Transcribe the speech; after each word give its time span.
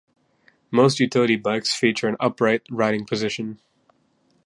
Most 0.71 0.99
utility 0.99 1.35
bikes 1.35 1.75
feature 1.75 2.07
an 2.07 2.15
upright 2.19 2.63
riding 2.71 3.05
position. 3.05 3.59